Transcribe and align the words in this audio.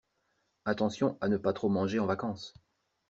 Attention 0.65 1.15
à 1.21 1.27
ne 1.29 1.37
pas 1.37 1.53
trop 1.53 1.69
manger 1.69 1.99
en 1.99 2.07
vacances. 2.07 2.55